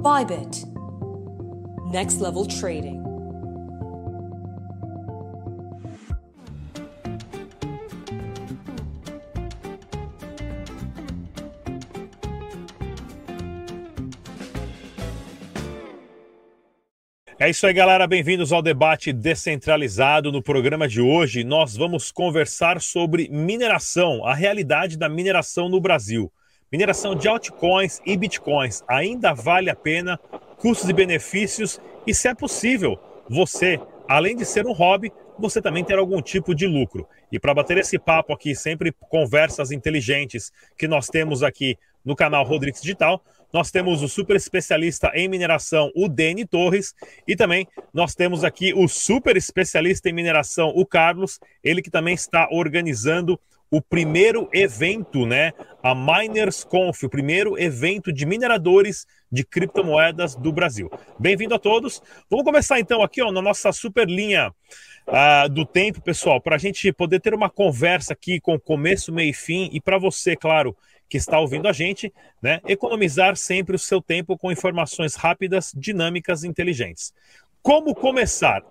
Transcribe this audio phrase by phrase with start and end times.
[0.00, 0.64] Bybit.
[1.90, 3.02] Next level trading.
[17.40, 18.06] É isso aí, galera.
[18.06, 20.30] Bem-vindos ao debate descentralizado.
[20.30, 26.32] No programa de hoje, nós vamos conversar sobre mineração, a realidade da mineração no Brasil.
[26.70, 30.18] Mineração de altcoins e bitcoins ainda vale a pena?
[30.58, 31.80] Custos e benefícios?
[32.06, 36.54] E se é possível, você, além de ser um hobby, você também ter algum tipo
[36.54, 37.08] de lucro.
[37.32, 42.44] E para bater esse papo aqui, sempre conversas inteligentes que nós temos aqui no canal
[42.44, 46.94] Rodrigues Digital, nós temos o super especialista em mineração, o Deni Torres,
[47.26, 52.14] e também nós temos aqui o super especialista em mineração, o Carlos, ele que também
[52.14, 55.52] está organizando o primeiro evento, né?
[55.82, 60.90] A Miners Conf, o primeiro evento de mineradores de criptomoedas do Brasil.
[61.18, 62.02] Bem-vindo a todos.
[62.30, 64.52] Vamos começar então aqui ó, na nossa super linha
[65.06, 69.30] uh, do tempo, pessoal, para a gente poder ter uma conversa aqui com começo, meio
[69.30, 70.76] e fim, e para você, claro,
[71.08, 76.42] que está ouvindo a gente, né, economizar sempre o seu tempo com informações rápidas, dinâmicas
[76.42, 77.12] e inteligentes.
[77.62, 78.62] Como começar?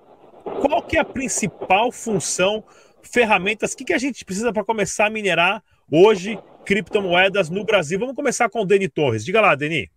[0.62, 2.64] Qual que é a principal função,
[3.08, 7.98] ferramentas, o que, que a gente precisa para começar a minerar hoje criptomoedas no Brasil?
[8.00, 9.26] Vamos começar com o Deni Torres.
[9.26, 9.90] Diga lá, Deni.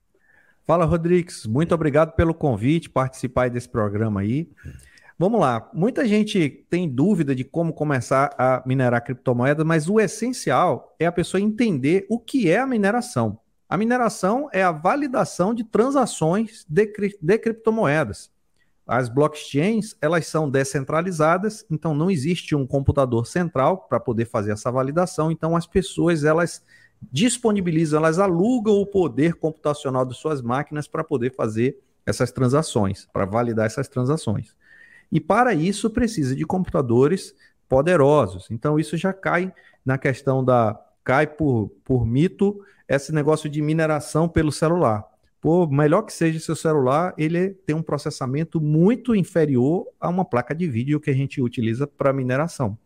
[0.67, 1.47] Fala, Rodrigues.
[1.47, 4.49] Muito obrigado pelo convite, participar desse programa aí.
[5.19, 5.69] Vamos lá.
[5.75, 11.13] Muita gente tem dúvida de como começar a minerar criptomoedas, mas o essencial é a
[11.13, 13.39] pessoa entender o que é a mineração.
[13.69, 18.31] A mineração é a validação de transações de, de criptomoedas.
[18.91, 24.69] As blockchains, elas são descentralizadas, então não existe um computador central para poder fazer essa
[24.69, 26.61] validação, então as pessoas, elas
[27.01, 33.25] disponibilizam, elas alugam o poder computacional de suas máquinas para poder fazer essas transações, para
[33.25, 34.57] validar essas transações.
[35.13, 37.33] E para isso precisa de computadores
[37.69, 38.51] poderosos.
[38.51, 39.55] Então isso já cai
[39.87, 45.09] na questão da cai por, por mito esse negócio de mineração pelo celular.
[45.41, 50.55] Por melhor que seja seu celular, ele tem um processamento muito inferior a uma placa
[50.55, 52.77] de vídeo que a gente utiliza para mineração.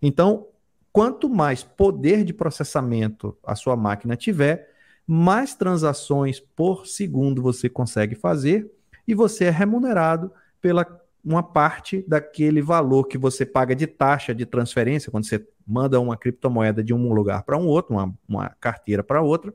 [0.00, 0.46] Então,
[0.92, 4.70] quanto mais poder de processamento a sua máquina tiver,
[5.06, 8.70] mais transações por segundo você consegue fazer
[9.06, 10.84] e você é remunerado pela
[11.22, 16.16] uma parte daquele valor que você paga de taxa de transferência, quando você manda uma
[16.16, 19.52] criptomoeda de um lugar para um outro, uma, uma carteira para outra,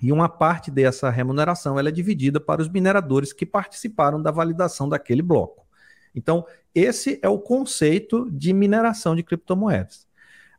[0.00, 4.88] e uma parte dessa remuneração ela é dividida para os mineradores que participaram da validação
[4.88, 5.66] daquele bloco.
[6.14, 10.06] Então, esse é o conceito de mineração de criptomoedas.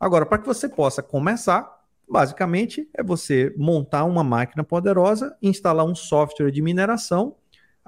[0.00, 5.94] Agora, para que você possa começar, basicamente é você montar uma máquina poderosa, instalar um
[5.94, 7.36] software de mineração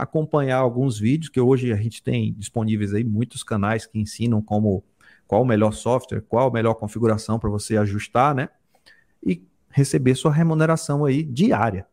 [0.01, 4.83] acompanhar alguns vídeos que hoje a gente tem disponíveis aí muitos canais que ensinam como
[5.27, 8.49] qual o melhor software, qual a melhor configuração para você ajustar, né?
[9.25, 11.87] E receber sua remuneração aí diária.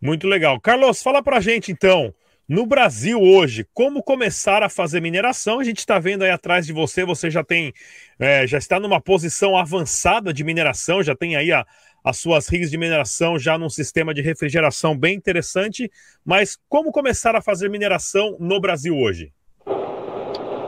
[0.00, 0.60] Muito legal.
[0.60, 2.14] Carlos, fala para a gente então,
[2.48, 5.58] no Brasil hoje, como começar a fazer mineração?
[5.58, 7.72] A gente está vendo aí atrás de você, você já tem,
[8.18, 11.66] é, já está numa posição avançada de mineração, já tem aí a,
[12.04, 15.90] as suas rigs de mineração já num sistema de refrigeração bem interessante.
[16.24, 19.32] Mas como começar a fazer mineração no Brasil hoje?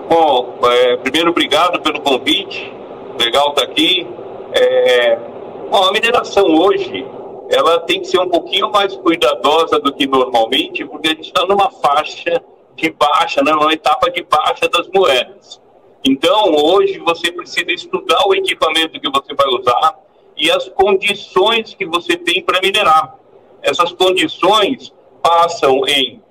[0.09, 2.73] Bom, é, primeiro, obrigado pelo convite.
[3.21, 4.05] Legal estar tá aqui.
[4.53, 5.38] É,
[5.69, 7.05] bom, a mineração hoje
[7.51, 11.47] ela tem que ser um pouquinho mais cuidadosa do que normalmente, porque a gente está
[11.47, 12.43] numa faixa
[12.77, 15.61] de baixa, né, uma etapa de baixa das moedas.
[16.05, 19.99] Então, hoje você precisa estudar o equipamento que você vai usar,
[20.39, 23.17] e as condições que você tem para minerar.
[23.61, 26.23] Essas condições passam em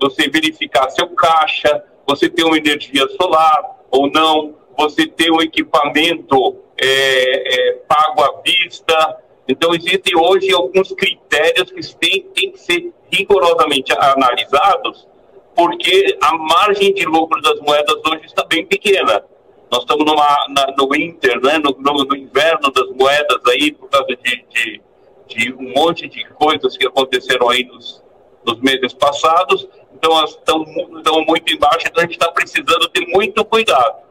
[0.00, 6.56] você verificar seu caixa, você ter uma energia solar ou não, você ter um equipamento
[6.80, 9.18] é, é, pago à vista.
[9.46, 15.06] Então, existem hoje alguns critérios que têm, que ser rigorosamente analisados,
[15.54, 19.24] porque a margem de lucro das moedas hoje está bem pequena.
[19.70, 23.88] Nós estamos numa, na, no winter, né, no, no, no, inverno das moedas aí, por
[23.88, 24.82] causa de, de,
[25.28, 28.02] de, um monte de coisas que aconteceram aí nos,
[28.44, 29.68] nos meses passados.
[29.94, 30.64] Então, elas estão,
[30.96, 34.09] estão muito embaixo, então a gente está precisando ter muito cuidado.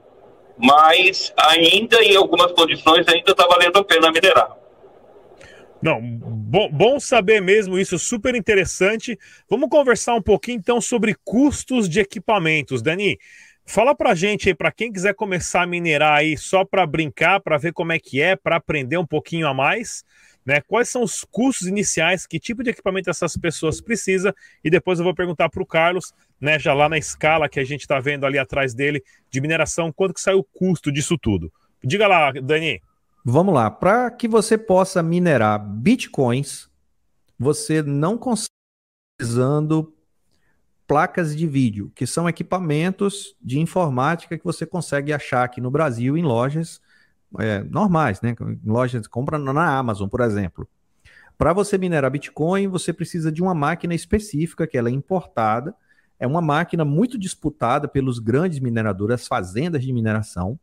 [0.60, 4.58] Mas ainda, em algumas condições, ainda está valendo a pena minerar.
[5.82, 9.18] Não, bom, bom, saber mesmo isso, super interessante.
[9.50, 12.82] Vamos conversar um pouquinho então sobre custos de equipamentos.
[12.82, 13.18] Dani,
[13.72, 17.56] Fala pra gente aí, pra quem quiser começar a minerar aí só para brincar, para
[17.56, 20.04] ver como é que é, para aprender um pouquinho a mais,
[20.44, 20.60] né?
[20.60, 24.34] Quais são os custos iniciais, que tipo de equipamento essas pessoas precisam,
[24.64, 27.64] e depois eu vou perguntar para o Carlos, né, já lá na escala que a
[27.64, 31.52] gente está vendo ali atrás dele, de mineração, quanto que sai o custo disso tudo.
[31.84, 32.82] Diga lá, Dani.
[33.24, 36.70] Vamos lá, para que você possa minerar bitcoins,
[37.38, 38.50] você não consegue
[39.22, 39.94] usando
[40.88, 46.18] placas de vídeo, que são equipamentos de informática que você consegue achar aqui no Brasil
[46.18, 46.82] em lojas
[47.38, 48.36] é, normais, né?
[48.66, 50.68] Lojas compra na Amazon, por exemplo.
[51.38, 55.76] Para você minerar Bitcoin, você precisa de uma máquina específica que ela é importada.
[56.20, 60.60] É uma máquina muito disputada pelos grandes mineradores, as fazendas de mineração.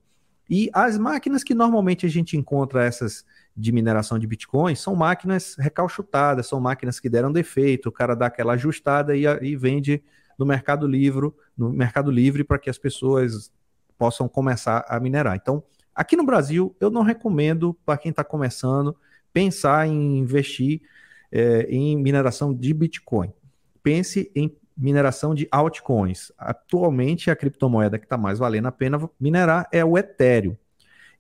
[0.49, 3.25] E as máquinas que normalmente a gente encontra essas
[3.57, 8.27] de mineração de Bitcoin são máquinas recalchutadas, são máquinas que deram defeito, o cara dá
[8.27, 10.03] aquela ajustada e, e vende
[10.39, 13.51] no Mercado Livre, no Mercado Livre para que as pessoas
[13.99, 15.37] possam começar a minerar.
[15.37, 15.65] Então,
[15.95, 18.95] aqui no Brasil, eu não recomendo para quem está começando
[19.33, 20.83] pensar em investir
[21.33, 23.33] é, em mineração de Bitcoin.
[23.83, 26.31] Pense em mineração de altcoins.
[26.37, 30.57] Atualmente, a criptomoeda que está mais valendo a pena minerar é o Ethereum.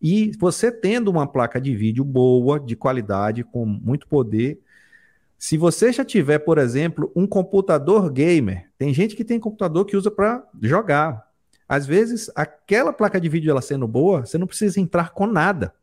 [0.01, 4.61] E você tendo uma placa de vídeo boa, de qualidade, com muito poder,
[5.39, 9.97] se você já tiver, por exemplo, um computador gamer, tem gente que tem computador que
[9.97, 11.27] usa para jogar.
[11.69, 15.75] Às vezes, aquela placa de vídeo ela sendo boa, você não precisa entrar com nada.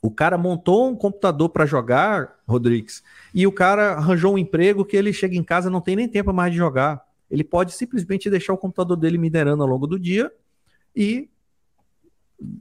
[0.00, 3.02] O cara montou um computador para jogar, Rodrigues,
[3.34, 6.32] e o cara arranjou um emprego que ele chega em casa não tem nem tempo
[6.32, 7.07] mais de jogar.
[7.30, 10.32] Ele pode simplesmente deixar o computador dele minerando ao longo do dia
[10.94, 11.28] e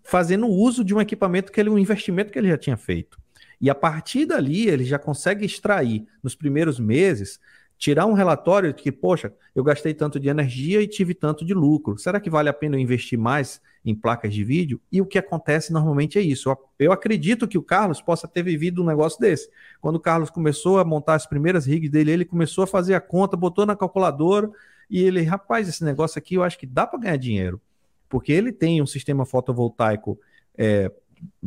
[0.04, 3.20] fazendo uso de um equipamento que ele, um investimento que ele já tinha feito.
[3.60, 7.40] E a partir dali, ele já consegue extrair, nos primeiros meses,
[7.78, 11.54] tirar um relatório de que, poxa, eu gastei tanto de energia e tive tanto de
[11.54, 11.98] lucro.
[11.98, 14.82] Será que vale a pena eu investir mais em placas de vídeo?
[14.92, 16.56] E o que acontece normalmente é isso.
[16.78, 19.50] Eu acredito que o Carlos possa ter vivido um negócio desse.
[19.80, 23.02] Quando o Carlos começou a montar as primeiras rigs dele, ele começou a fazer a
[23.02, 24.50] conta, botou na calculadora
[24.90, 27.62] e ele, rapaz, esse negócio aqui eu acho que dá para ganhar dinheiro.
[28.10, 30.20] Porque ele tem um sistema fotovoltaico
[30.58, 30.92] é,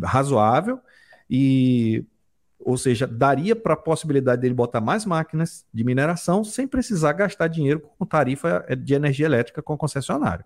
[0.02, 0.80] razoável,
[1.28, 2.04] e
[2.62, 7.48] ou seja, daria para a possibilidade dele botar mais máquinas de mineração sem precisar gastar
[7.48, 10.44] dinheiro com tarifa de energia elétrica com a concessionária.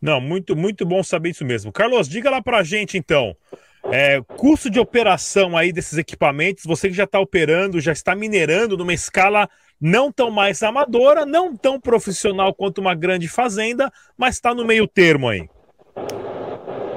[0.00, 1.70] Não, muito, muito bom saber isso mesmo.
[1.70, 3.36] Carlos, diga lá para a gente então.
[3.84, 8.76] É, custo de operação aí desses equipamentos, você que já está operando, já está minerando
[8.76, 9.48] numa escala
[9.80, 14.86] não tão mais amadora, não tão profissional quanto uma grande fazenda, mas está no meio
[14.86, 15.48] termo aí.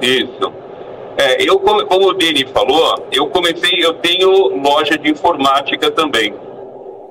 [0.02, 0.54] Isso.
[1.18, 4.30] É, eu, como, o Deni falou, eu comecei, eu tenho
[4.62, 6.34] loja de informática também.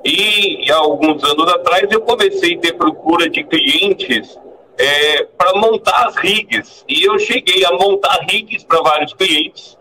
[0.05, 4.37] E há alguns anos atrás eu comecei a ter procura de clientes
[4.77, 6.83] é, para montar as rigs.
[6.87, 9.77] E eu cheguei a montar rigs para vários clientes,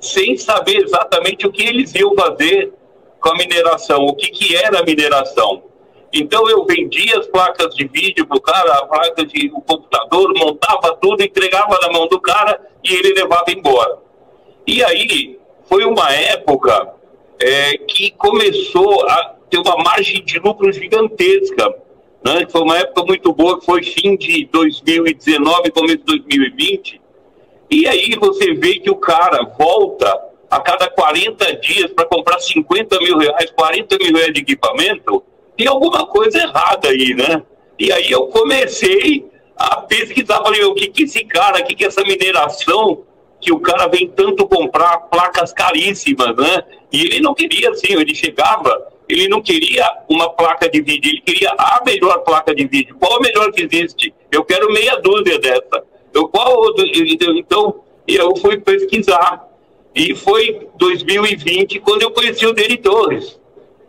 [0.00, 2.72] sem saber exatamente o que eles iam fazer
[3.20, 5.62] com a mineração, o que, que era a mineração.
[6.12, 10.96] Então eu vendia as placas de vídeo pro cara, a placa de o computador, montava
[10.96, 13.98] tudo, entregava na mão do cara e ele levava embora.
[14.66, 15.38] E aí
[15.68, 16.94] foi uma época
[17.40, 21.74] é, que começou a ter uma margem de lucro gigantesca.
[22.26, 22.44] Né?
[22.50, 27.00] Foi uma época muito boa, que foi fim de 2019, começo de 2020.
[27.70, 30.12] E aí você vê que o cara volta
[30.50, 35.22] a cada 40 dias para comprar 50 mil reais, 40 mil reais de equipamento
[35.56, 37.42] tem alguma coisa errada aí, né?
[37.78, 39.24] E aí eu comecei
[39.56, 43.04] a pesquisar, falei, o que que esse cara, o que que essa mineração,
[43.40, 46.64] que o cara vem tanto comprar placas caríssimas, né?
[46.92, 51.20] E ele não queria assim, ele chegava, ele não queria uma placa de vídeo, ele
[51.20, 52.96] queria a melhor placa de vídeo.
[52.98, 54.14] Qual a melhor que existe?
[54.30, 55.84] Eu quero meia dúzia dessa.
[56.12, 56.74] Eu, qual,
[57.36, 59.44] então, eu fui pesquisar.
[59.94, 63.38] E foi 2020 quando eu conheci o Deni Torres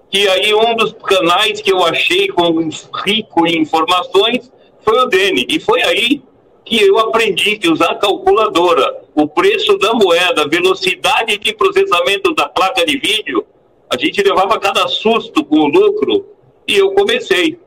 [0.09, 2.69] que aí um dos canais que eu achei com
[3.05, 5.45] rico em informações foi o Dene.
[5.50, 6.21] E foi aí
[6.63, 12.47] que eu aprendi que usar calculadora, o preço da moeda, a velocidade de processamento da
[12.47, 13.45] placa de vídeo,
[13.89, 16.25] a gente levava cada susto com o lucro
[16.67, 17.60] e eu comecei.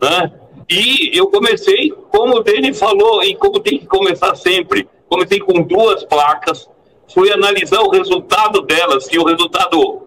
[0.00, 0.32] Né?
[0.68, 5.62] E eu comecei, como o Dene falou, e como tem que começar sempre, comecei com
[5.62, 6.68] duas placas,
[7.08, 10.06] fui analisar o resultado delas, se o resultado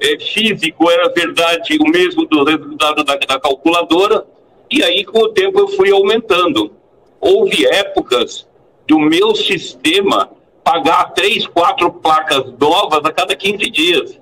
[0.00, 4.26] é, físico era verdade o mesmo do resultado da, da calculadora,
[4.70, 6.72] e aí com o tempo eu fui aumentando.
[7.20, 8.46] Houve épocas
[8.86, 10.30] do meu sistema
[10.62, 14.20] pagar três, quatro placas novas a cada 15 dias.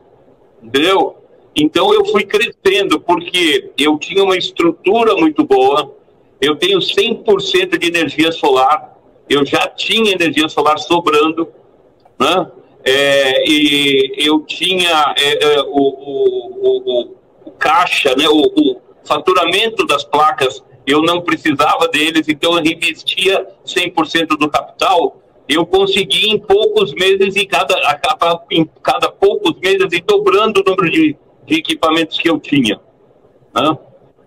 [0.62, 1.16] Entendeu?
[1.54, 5.94] Então eu fui crescendo porque eu tinha uma estrutura muito boa,
[6.40, 8.96] eu tenho 100% de energia solar,
[9.28, 11.48] eu já tinha energia solar sobrando,
[12.18, 12.50] né?
[12.84, 17.16] é, e eu tinha é, é, o, o, o,
[17.46, 24.38] o, caixa, né, o, faturamento das placas, eu não precisava deles, então eu reinvestia 100%
[24.38, 25.20] do capital.
[25.48, 27.74] Eu consegui em poucos meses, e cada,
[28.50, 32.80] em cada poucos meses, e dobrando o número de, de equipamentos que eu tinha.
[33.54, 33.78] Né?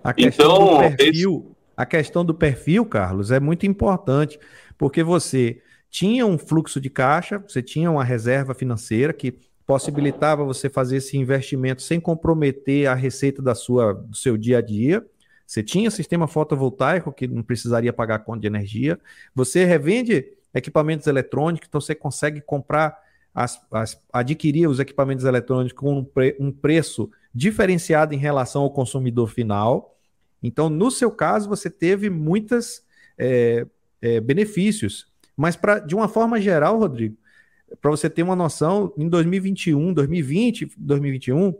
[0.03, 1.55] A questão então, do perfil, esse...
[1.75, 4.39] a questão do perfil, Carlos, é muito importante,
[4.77, 9.33] porque você tinha um fluxo de caixa, você tinha uma reserva financeira que
[9.65, 14.61] possibilitava você fazer esse investimento sem comprometer a receita da sua, do seu dia a
[14.61, 15.03] dia.
[15.47, 18.99] Você tinha sistema fotovoltaico que não precisaria pagar conta de energia.
[19.33, 22.97] Você revende equipamentos eletrônicos, então você consegue comprar,
[23.33, 28.71] as, as, adquirir os equipamentos eletrônicos com um, pre, um preço diferenciado em relação ao
[28.71, 29.95] consumidor final.
[30.41, 32.81] Então, no seu caso, você teve muitos
[33.17, 33.67] é,
[34.01, 35.07] é, benefícios.
[35.35, 37.17] Mas, pra, de uma forma geral, Rodrigo,
[37.81, 41.53] para você ter uma noção, em 2021, 2020, 2021,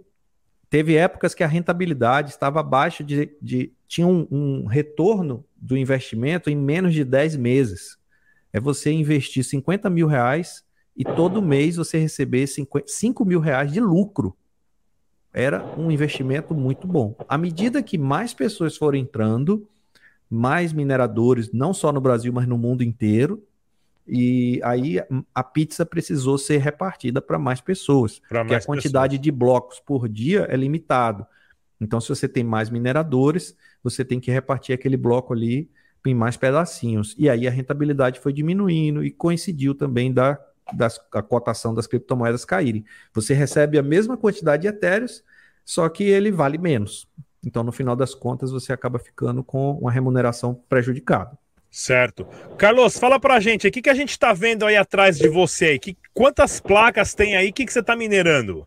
[0.70, 3.32] teve épocas que a rentabilidade estava abaixo de.
[3.42, 7.98] de tinha um, um, retorno do investimento em menos de 10 meses.
[8.56, 10.64] É você investir 50 mil reais
[10.96, 14.34] e todo mês você receber 50, 5 mil reais de lucro
[15.34, 17.14] era um investimento muito bom.
[17.28, 19.68] À medida que mais pessoas foram entrando,
[20.30, 23.44] mais mineradores, não só no Brasil, mas no mundo inteiro,
[24.08, 25.02] e aí
[25.34, 29.22] a pizza precisou ser repartida para mais pessoas, pra porque a quantidade pessoas.
[29.22, 31.28] de blocos por dia é limitado.
[31.82, 35.70] Então, se você tem mais mineradores, você tem que repartir aquele bloco ali
[36.06, 37.16] em mais pedacinhos.
[37.18, 40.40] E aí a rentabilidade foi diminuindo e coincidiu também da
[40.74, 42.86] das, a cotação das criptomoedas caírem.
[43.14, 45.24] Você recebe a mesma quantidade de etéreos,
[45.64, 47.08] só que ele vale menos.
[47.46, 51.38] Então, no final das contas, você acaba ficando com uma remuneração prejudicada.
[51.70, 52.26] Certo.
[52.58, 55.66] Carlos, fala pra gente, o que, que a gente está vendo aí atrás de você?
[55.66, 55.80] Aí?
[55.80, 57.50] Que, quantas placas tem aí?
[57.50, 58.66] O que, que você está minerando?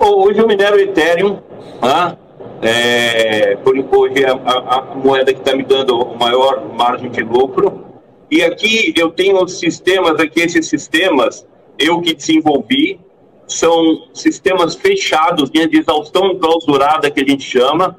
[0.00, 1.42] Hoje eu minero Ethereum,
[1.80, 2.16] tá?
[2.62, 7.84] É, hoje é a, a, moeda que está me dando maior margem de lucro.
[8.30, 11.46] E aqui eu tenho sistemas, aqui esses sistemas,
[11.78, 12.98] eu que desenvolvi,
[13.46, 17.96] são sistemas fechados, de exaustão enclausurada que a gente chama,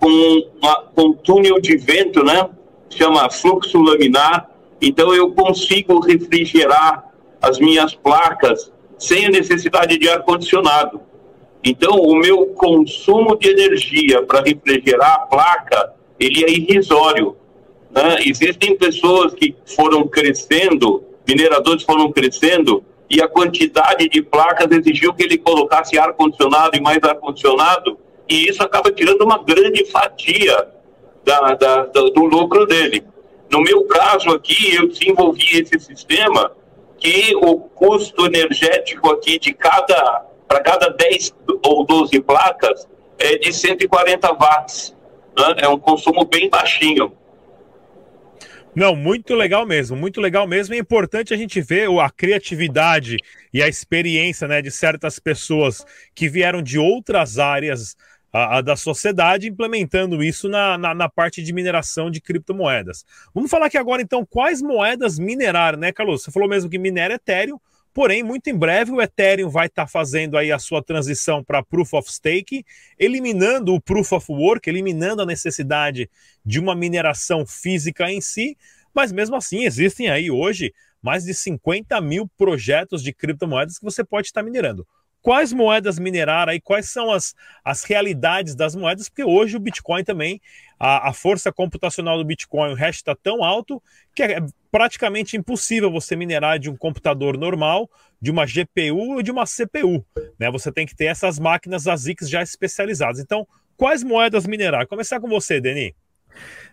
[0.00, 0.08] com,
[0.60, 2.48] uma, com túnel de vento, né?
[2.90, 4.48] Chama fluxo laminar.
[4.80, 7.04] Então eu consigo refrigerar
[7.40, 11.00] as minhas placas sem a necessidade de ar-condicionado.
[11.62, 17.36] Então o meu consumo de energia para refrigerar a placa, ele é irrisório.
[17.90, 18.18] Né?
[18.26, 25.22] Existem pessoas que foram crescendo, mineradores foram crescendo, e a quantidade de placas exigiu que
[25.22, 27.98] ele colocasse ar-condicionado e mais ar-condicionado,
[28.28, 30.68] e isso acaba tirando uma grande fatia
[31.24, 33.02] da, da, do lucro dele.
[33.50, 36.52] No meu caso aqui, eu desenvolvi esse sistema
[36.98, 42.88] que o custo energético aqui de cada, para cada 10 ou 12 placas
[43.18, 44.96] é de 140 watts.
[45.36, 45.54] Né?
[45.58, 47.12] É um consumo bem baixinho.
[48.74, 50.74] Não, muito legal mesmo, muito legal mesmo.
[50.74, 53.16] É importante a gente ver a criatividade
[53.52, 57.96] e a experiência né, de certas pessoas que vieram de outras áreas
[58.32, 63.04] a, a da sociedade implementando isso na, na, na, parte de mineração de criptomoedas.
[63.34, 66.22] Vamos falar aqui agora, então, quais moedas minerar, né, Carlos?
[66.22, 67.58] Você falou mesmo que minera Ethereum,
[67.98, 71.64] Porém, muito em breve o Ethereum vai estar tá fazendo aí a sua transição para
[71.64, 72.64] Proof of Stake,
[72.96, 76.08] eliminando o Proof of Work, eliminando a necessidade
[76.46, 78.56] de uma mineração física em si,
[78.94, 84.04] mas mesmo assim existem aí hoje mais de 50 mil projetos de criptomoedas que você
[84.04, 84.86] pode estar minerando.
[85.20, 90.04] Quais moedas minerar aí, quais são as, as realidades das moedas, porque hoje o Bitcoin
[90.04, 90.40] também,
[90.78, 93.82] a, a força computacional do Bitcoin, o hash está tão alto
[94.14, 94.38] que é
[94.70, 100.04] praticamente impossível você minerar de um computador normal, de uma GPU ou de uma CPU.
[100.38, 100.50] Né?
[100.50, 103.18] Você tem que ter essas máquinas ASICs já especializadas.
[103.18, 104.86] Então, quais moedas minerar?
[104.86, 105.94] Começar com você, Deni.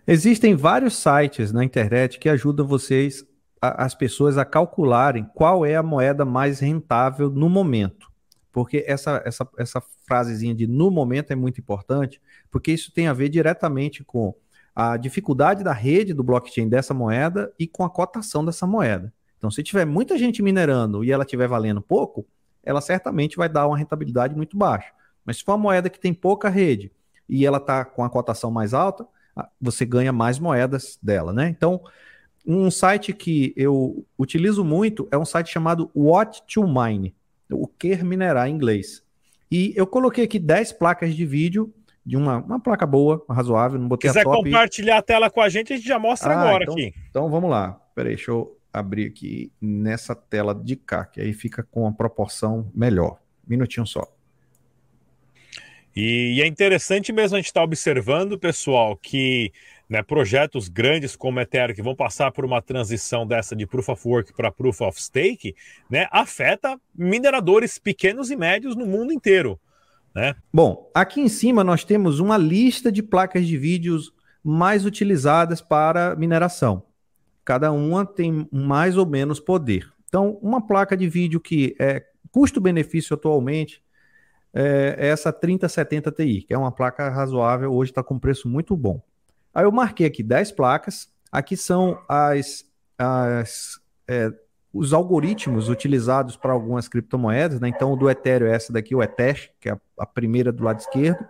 [0.06, 3.26] Existem vários sites na internet que ajudam vocês,
[3.62, 8.15] a, as pessoas, a calcularem qual é a moeda mais rentável no momento
[8.56, 13.12] porque essa, essa, essa frasezinha de no momento é muito importante, porque isso tem a
[13.12, 14.34] ver diretamente com
[14.74, 19.14] a dificuldade da rede do blockchain dessa moeda e com a cotação dessa moeda.
[19.38, 22.26] Então, se tiver muita gente minerando e ela estiver valendo pouco,
[22.64, 24.94] ela certamente vai dar uma rentabilidade muito baixa.
[25.26, 26.94] Mas se for uma moeda que tem pouca rede
[27.28, 29.06] e ela está com a cotação mais alta,
[29.60, 31.50] você ganha mais moedas dela, né?
[31.50, 31.82] Então,
[32.48, 37.14] um site que eu utilizo muito é um site chamado What to Mine
[37.52, 39.04] o que minerar em inglês.
[39.52, 41.74] E eu coloquei aqui 10 placas de vídeo
[42.06, 44.44] de uma, uma placa boa, razoável, não botei Quiser a top.
[44.44, 46.94] compartilhar a tela com a gente, a gente já mostra ah, agora então, aqui.
[47.10, 47.80] Então vamos lá.
[47.96, 52.70] Peraí, deixa eu abrir aqui nessa tela de cá, que aí fica com a proporção
[52.76, 53.20] melhor.
[53.48, 54.06] Minutinho só.
[55.96, 59.52] E, e é interessante mesmo a gente estar tá observando, pessoal, que
[59.90, 64.08] né, projetos grandes como Ethereum, que vão passar por uma transição dessa de Proof of
[64.08, 65.56] Work para Proof of Stake,
[65.90, 69.60] né, afeta mineradores pequenos e médios no mundo inteiro.
[70.14, 70.34] Né?
[70.52, 74.14] Bom, aqui em cima nós temos uma lista de placas de vídeos
[74.44, 76.84] mais utilizadas para mineração.
[77.44, 79.92] Cada uma tem mais ou menos poder.
[80.08, 83.84] Então, uma placa de vídeo que é custo-benefício atualmente
[84.54, 89.02] é essa 3070 Ti, que é uma placa razoável, hoje está com preço muito bom.
[89.56, 91.10] Aí eu marquei aqui 10 placas.
[91.32, 92.66] Aqui são as,
[93.00, 94.32] as é,
[94.76, 97.70] os algoritmos utilizados para algumas criptomoedas, né?
[97.70, 100.66] Então, o do Ethereum é essa daqui, o Ethereum, que é a, a primeira do
[100.66, 101.26] lado esquerdo.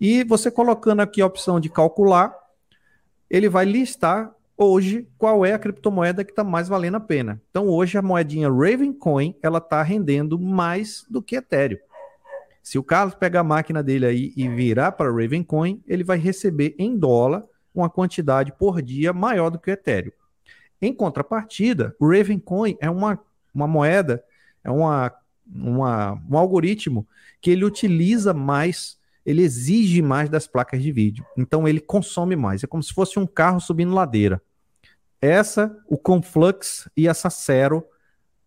[0.00, 2.32] E você colocando aqui a opção de calcular,
[3.28, 7.42] ele vai listar hoje qual é a criptomoeda que está mais valendo a pena.
[7.50, 11.78] Então, hoje a moedinha Ravencoin ela está rendendo mais do que Ethereum.
[12.68, 16.74] Se o Carlos pegar a máquina dele aí e virar para Ravencoin, ele vai receber
[16.78, 17.42] em dólar
[17.74, 20.12] uma quantidade por dia maior do que o Ethereum.
[20.78, 23.18] Em contrapartida, o Ravencoin é uma,
[23.54, 24.22] uma moeda,
[24.62, 25.10] é uma,
[25.50, 27.08] uma, um algoritmo
[27.40, 31.24] que ele utiliza mais, ele exige mais das placas de vídeo.
[31.38, 32.62] Então ele consome mais.
[32.62, 34.42] É como se fosse um carro subindo ladeira.
[35.22, 37.82] Essa, o Conflux e a Sacero,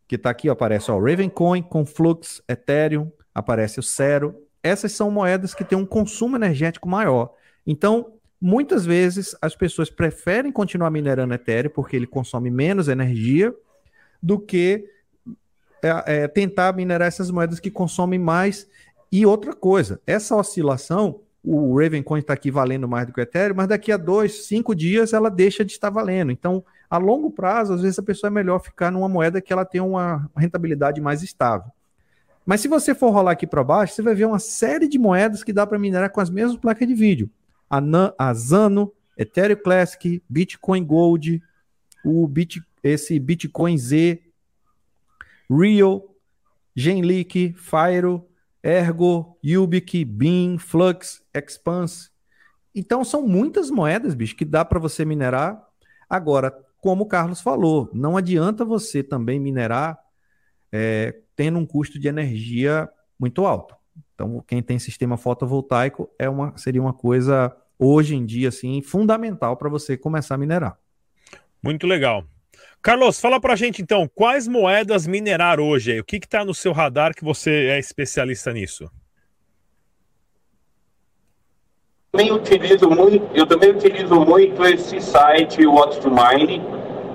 [0.07, 4.35] que está aqui, ó, aparece ó, Ravencoin, Conflux, Ethereum, aparece o Cero.
[4.63, 7.33] Essas são moedas que têm um consumo energético maior.
[7.65, 13.53] Então, muitas vezes as pessoas preferem continuar minerando Ethereum porque ele consome menos energia
[14.21, 14.85] do que
[15.83, 18.67] é, é, tentar minerar essas moedas que consomem mais.
[19.11, 23.55] E outra coisa, essa oscilação, o Ravencoin está aqui valendo mais do que o Ethereum,
[23.55, 26.31] mas daqui a dois, cinco dias ela deixa de estar valendo.
[26.31, 29.65] Então, a longo prazo, às vezes a pessoa é melhor ficar numa moeda que ela
[29.65, 31.71] tem uma rentabilidade mais estável.
[32.45, 35.43] Mas se você for rolar aqui para baixo, você vai ver uma série de moedas
[35.43, 37.29] que dá para minerar com as mesmas placas de vídeo.
[37.69, 41.41] A, Nan, a Zano, Ethereum Classic, Bitcoin Gold,
[42.03, 44.21] o Bit, esse Bitcoin Z,
[45.49, 46.03] Real,
[46.75, 48.21] Genleak, Fire,
[48.63, 52.09] Ergo, Yubic, Beam, Flux, Expanse.
[52.73, 55.61] Então são muitas moedas, bicho, que dá para você minerar.
[56.09, 59.99] Agora, como o Carlos falou, não adianta você também minerar
[60.71, 63.75] é, tendo um custo de energia muito alto.
[64.13, 69.57] Então, quem tem sistema fotovoltaico é uma, seria uma coisa hoje em dia assim fundamental
[69.57, 70.77] para você começar a minerar.
[71.63, 72.23] Muito legal.
[72.81, 75.99] Carlos, fala para a gente então, quais moedas minerar hoje?
[75.99, 78.89] O que está no seu radar que você é especialista nisso?
[82.11, 86.59] Também utilizo muito, eu também utilizo muito esse site What to Mine,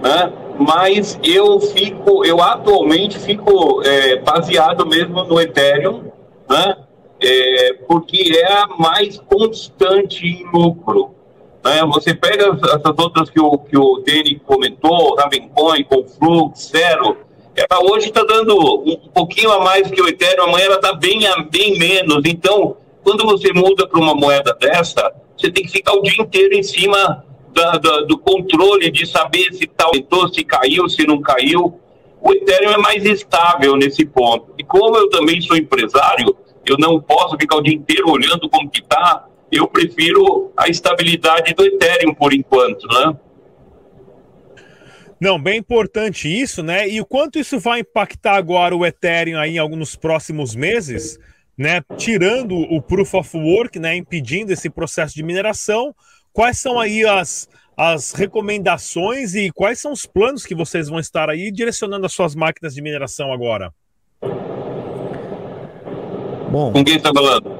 [0.02, 0.45] né?
[0.58, 6.04] Mas eu fico, eu atualmente fico é, baseado mesmo no Ethereum,
[6.48, 6.76] né?
[7.20, 11.14] É, porque é a mais constante em lucro.
[11.64, 11.82] Né?
[11.86, 17.16] Você pega essas outras que o, que o Dani comentou, Ravencoin, Conflux, Zero,
[17.56, 21.20] ela hoje está dando um pouquinho a mais que o Ethereum, amanhã ela está bem,
[21.50, 22.22] bem menos.
[22.26, 26.54] Então, quando você muda para uma moeda dessa, você tem que ficar o dia inteiro
[26.54, 27.24] em cima
[27.56, 31.80] da, da, do controle de saber se tal aumentou, se caiu, se não caiu.
[32.20, 34.52] O Ethereum é mais estável nesse ponto.
[34.58, 38.68] E como eu também sou empresário, eu não posso ficar o dia inteiro olhando como
[38.68, 39.26] que está.
[39.50, 43.16] Eu prefiro a estabilidade do Ethereum por enquanto, né?
[45.18, 46.86] Não, bem importante isso, né?
[46.86, 51.18] E o quanto isso vai impactar agora o Ethereum aí nos próximos meses,
[51.56, 51.80] né?
[51.96, 53.96] Tirando o Proof of Work, né?
[53.96, 55.94] Impedindo esse processo de mineração,
[56.37, 61.31] Quais são aí as, as recomendações e quais são os planos que vocês vão estar
[61.31, 63.72] aí direcionando as suas máquinas de mineração agora?
[66.51, 67.51] Bom, com quem está falando?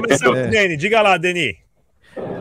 [0.00, 0.46] Começando é.
[0.46, 1.56] Deni, diga lá, Deni.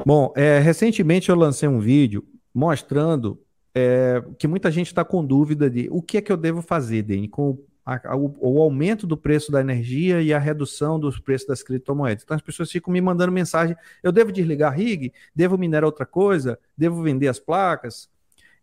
[0.06, 3.42] Bom, é, recentemente eu lancei um vídeo mostrando
[3.74, 7.02] é, que muita gente está com dúvida de o que é que eu devo fazer,
[7.02, 11.20] Deni, com a, a, o, o, aumento do preço da energia e a redução dos
[11.20, 12.24] preços das criptomoedas.
[12.24, 15.12] Então as pessoas ficam me mandando mensagem: eu devo desligar rig?
[15.36, 16.60] Devo minerar outra coisa?
[16.78, 18.10] Devo vender as placas?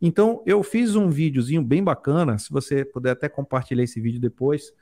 [0.00, 4.72] Então eu fiz um videozinho bem bacana, se você puder até compartilhar esse vídeo depois.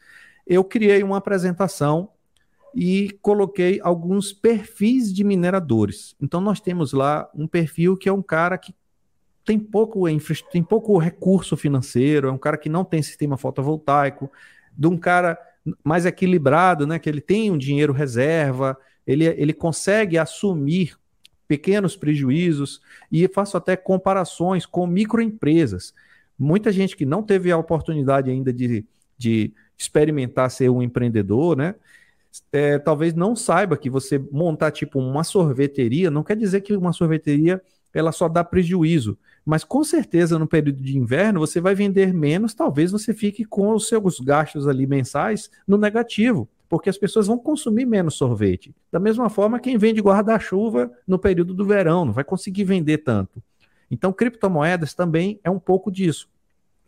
[0.47, 2.11] Eu criei uma apresentação
[2.75, 6.15] e coloquei alguns perfis de mineradores.
[6.21, 8.75] Então nós temos lá um perfil que é um cara que
[9.47, 10.05] tem pouco,
[10.51, 14.31] tem pouco recurso financeiro, é um cara que não tem sistema fotovoltaico,
[14.77, 15.39] de um cara
[15.85, 20.97] mais equilibrado, né, que ele tem um dinheiro reserva, ele, ele consegue assumir
[21.47, 22.81] pequenos prejuízos
[23.11, 25.95] e faço até comparações com microempresas.
[26.37, 28.85] Muita gente que não teve a oportunidade ainda de,
[29.17, 31.77] de experimentar ser um empreendedor, né?
[32.53, 36.93] É, talvez não saiba que você montar tipo uma sorveteria não quer dizer que uma
[36.93, 37.63] sorveteria
[37.95, 42.53] ela só dá prejuízo, mas com certeza no período de inverno você vai vender menos,
[42.53, 47.39] talvez você fique com os seus gastos ali mensais no negativo, porque as pessoas vão
[47.39, 48.75] consumir menos sorvete.
[48.91, 53.41] Da mesma forma, quem vende guarda-chuva no período do verão não vai conseguir vender tanto.
[53.89, 56.29] Então, criptomoedas também é um pouco disso.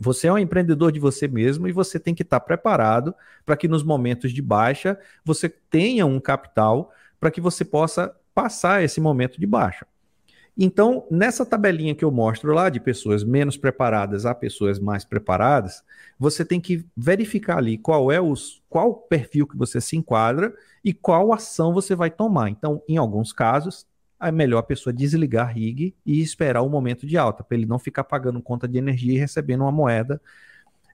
[0.01, 3.15] Você é um empreendedor de você mesmo e você tem que estar preparado
[3.47, 8.83] para que nos momentos de baixa você tenha um capital para que você possa passar
[8.83, 9.87] esse momento de baixa.
[10.61, 15.85] Então, nessa tabelinha que eu mostro lá de pessoas menos preparadas a pessoas mais preparadas,
[16.19, 20.53] você tem que verificar ali qual é os qual perfil que você se enquadra
[20.85, 22.51] e qual ação você vai tomar.
[22.51, 23.87] Então, em alguns casos,
[24.21, 27.79] é melhor a pessoa desligar rig e esperar o momento de alta, para ele não
[27.79, 30.21] ficar pagando conta de energia e recebendo uma moeda.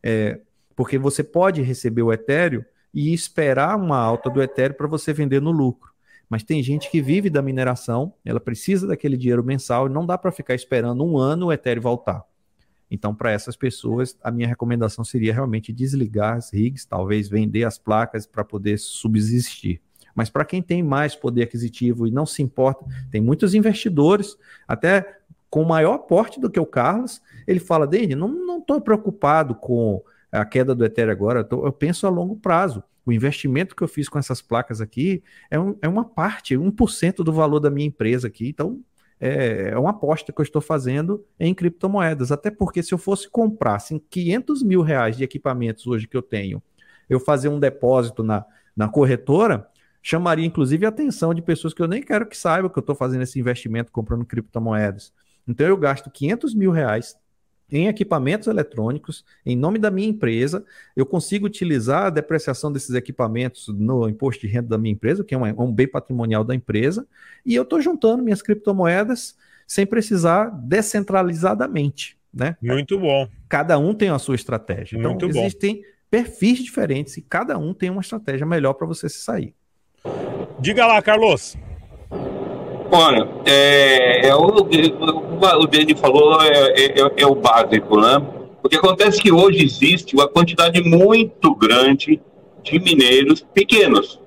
[0.03, 0.41] É,
[0.77, 5.41] porque você pode receber o Ethereum e esperar uma alta do Ethereum para você vender
[5.41, 5.94] no lucro.
[6.29, 10.17] Mas tem gente que vive da mineração, ela precisa daquele dinheiro mensal e não dá
[10.17, 12.25] para ficar esperando um ano o Ethereum voltar.
[12.91, 17.79] Então, para essas pessoas, a minha recomendação seria realmente desligar as rigs, talvez vender as
[17.79, 19.81] placas para poder subsistir.
[20.15, 24.37] Mas para quem tem mais poder aquisitivo e não se importa, tem muitos investidores,
[24.69, 25.19] até
[25.51, 30.45] com maior porte do que o Carlos, ele fala, Dene, não estou preocupado com a
[30.45, 32.83] queda do Ethereum agora, eu, tô, eu, penso a longo prazo.
[33.07, 37.17] O investimento que eu fiz com essas placas aqui é, um, é uma parte, 1%
[37.17, 38.81] do valor da minha empresa aqui, então
[39.21, 42.33] é, é uma aposta que eu estou fazendo em criptomoedas.
[42.33, 46.23] Até porque se eu fosse comprar assim, 500 mil reais de equipamentos hoje que eu
[46.23, 46.63] tenho,
[47.09, 48.45] eu fazer um depósito na,
[48.77, 49.69] na corretora,
[50.03, 52.95] chamaria inclusive a atenção de pessoas que eu nem quero que saibam que eu estou
[52.95, 55.13] fazendo esse investimento comprando criptomoedas.
[55.47, 57.17] Então eu gasto 500 mil reais
[57.75, 63.67] em equipamentos eletrônicos, em nome da minha empresa, eu consigo utilizar a depreciação desses equipamentos
[63.67, 67.05] no imposto de renda da minha empresa, que é um, um bem patrimonial da empresa,
[67.45, 72.17] e eu estou juntando minhas criptomoedas sem precisar descentralizadamente.
[72.33, 72.57] Né?
[72.63, 73.29] Muito bom.
[73.49, 74.97] Cada um tem a sua estratégia.
[74.97, 75.83] Então, Muito existem bom.
[76.09, 79.53] perfis diferentes e cada um tem uma estratégia melhor para você se sair.
[80.61, 81.57] Diga lá, Carlos.
[82.91, 88.23] Olha, é, é o, o Dani falou é, é, é, é, o básico, né?
[88.61, 92.21] Porque acontece que hoje existe uma quantidade muito grande
[92.63, 94.21] de mineiros pequenos.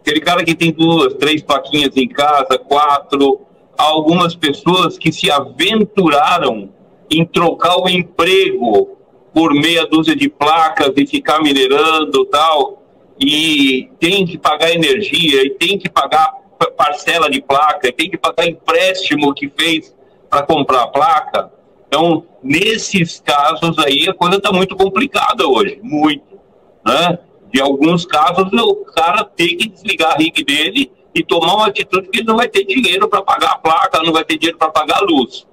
[0.00, 3.40] Aquele cara que tem duas, três plaquinhas em casa, quatro.
[3.76, 6.70] Algumas pessoas que se aventuraram
[7.10, 8.96] em trocar o emprego
[9.32, 12.82] por meia dúzia de placas e ficar minerando tal
[13.20, 16.41] e tem que pagar energia, e tem que pagar
[16.72, 19.94] parcela de placa, tem que pagar empréstimo que fez
[20.28, 21.52] para comprar a placa.
[21.86, 26.40] Então, nesses casos aí, a coisa está muito complicada hoje, muito.
[26.84, 27.18] Né?
[27.52, 32.08] De alguns casos, o cara tem que desligar a rig dele e tomar uma atitude
[32.08, 34.70] que ele não vai ter dinheiro para pagar a placa, não vai ter dinheiro para
[34.70, 35.46] pagar a luz.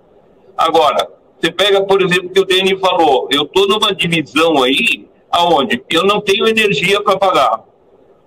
[0.57, 5.83] Agora, você pega, por exemplo, que o Dani falou, eu estou numa divisão aí aonde
[5.89, 7.63] eu não tenho energia para pagar.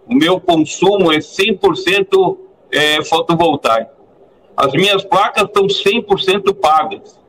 [0.06, 2.38] O meu consumo é 100%
[2.72, 3.92] é, fotovoltaico.
[4.56, 7.20] As minhas placas estão 100% pagas.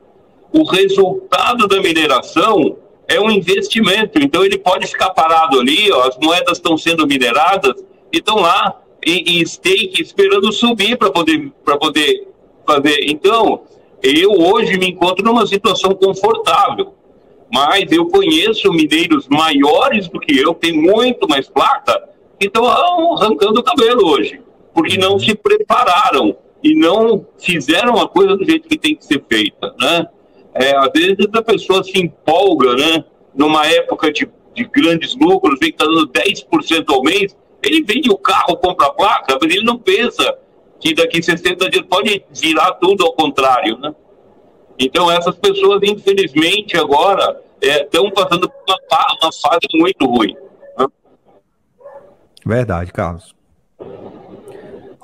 [0.52, 2.76] O resultado da mineração
[3.06, 7.74] é um investimento, então ele pode ficar parado ali, ó, as moedas estão sendo mineradas
[8.12, 12.28] e estão lá em, em stake esperando subir para poder, poder
[12.66, 13.10] fazer.
[13.10, 13.62] Então,
[14.02, 16.94] eu hoje me encontro numa situação confortável
[17.54, 23.60] mas eu conheço mineiros maiores do que eu, tem muito mais placa, que estão arrancando
[23.60, 24.40] o cabelo hoje,
[24.74, 29.22] porque não se prepararam e não fizeram a coisa do jeito que tem que ser
[29.28, 30.06] feita, né?
[30.54, 33.04] É, às vezes a pessoa se empolga, né?
[33.34, 38.10] Numa época de, de grandes lucros, vem que está dando 10% ao mês, ele vende
[38.10, 40.38] o carro, compra a placa, mas ele não pensa
[40.80, 43.94] que daqui 60 dias pode virar tudo ao contrário, né?
[44.78, 48.78] Então, essas pessoas, infelizmente, agora estão é, passando por uma,
[49.22, 50.34] uma, fase muito ruim.
[50.76, 50.86] Né?
[52.44, 53.34] Verdade, Carlos.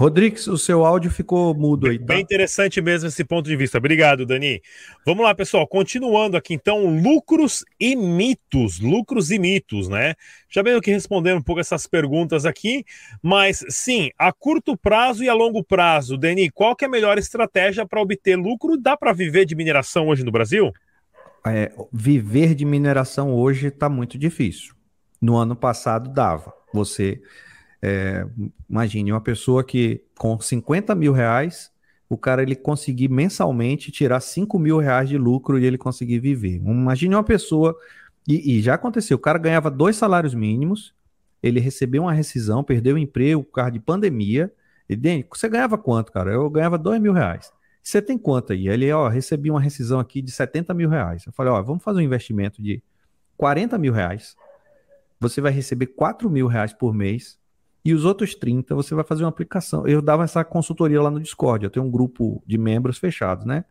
[0.01, 1.99] Rodrigues, o seu áudio ficou mudo aí.
[1.99, 2.07] Tá?
[2.07, 3.77] Bem interessante mesmo esse ponto de vista.
[3.77, 4.63] Obrigado, Dani.
[5.05, 5.69] Vamos lá, pessoal.
[5.69, 8.81] Continuando aqui, então, lucros e mitos.
[8.81, 10.15] Lucros e mitos, né?
[10.49, 12.83] Já veio que responder um pouco essas perguntas aqui,
[13.23, 17.19] mas sim, a curto prazo e a longo prazo, Dani, qual que é a melhor
[17.19, 18.79] estratégia para obter lucro?
[18.79, 20.73] Dá para viver de mineração hoje no Brasil?
[21.47, 24.73] É, viver de mineração hoje está muito difícil.
[25.21, 26.55] No ano passado dava.
[26.73, 27.21] Você
[27.83, 28.27] é,
[28.69, 31.71] imagine uma pessoa que com 50 mil reais
[32.09, 36.57] o cara ele conseguir mensalmente tirar 5 mil reais de lucro e ele conseguir viver.
[36.57, 37.77] Imagine uma pessoa,
[38.27, 40.93] e, e já aconteceu, o cara ganhava dois salários mínimos,
[41.43, 44.53] ele recebeu uma rescisão, perdeu o emprego por causa de pandemia.
[44.89, 46.33] E, Dani, você ganhava quanto, cara?
[46.33, 47.51] Eu ganhava dois mil reais.
[47.83, 48.69] Você tem quanto aí?
[48.69, 51.25] Ele, ó, recebi uma rescisão aqui de 70 mil reais.
[51.27, 52.83] Eu falei, ó, vamos fazer um investimento de
[53.37, 54.37] 40 mil reais.
[55.19, 57.39] Você vai receber 4 mil reais por mês.
[57.85, 59.87] E os outros 30 você vai fazer uma aplicação.
[59.87, 61.65] Eu dava essa consultoria lá no Discord.
[61.65, 63.65] Eu tenho um grupo de membros fechados, né?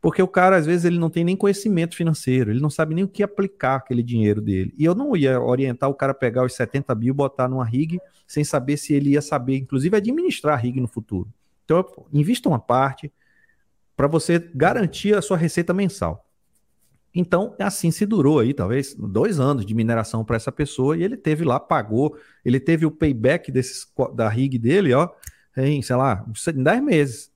[0.00, 3.04] Porque o cara, às vezes, ele não tem nem conhecimento financeiro, ele não sabe nem
[3.04, 4.72] o que aplicar aquele dinheiro dele.
[4.78, 7.98] E eu não ia orientar o cara a pegar os 70 mil, botar numa rig,
[8.26, 11.28] sem saber se ele ia saber, inclusive, administrar a rig no futuro.
[11.66, 13.12] Então, invista uma parte
[13.94, 16.26] para você garantir a sua receita mensal.
[17.14, 21.16] Então, assim se durou aí, talvez, dois anos de mineração para essa pessoa, e ele
[21.16, 25.08] teve lá, pagou, ele teve o payback desses, da rig dele, ó,
[25.56, 27.32] em, sei lá, em 10 meses.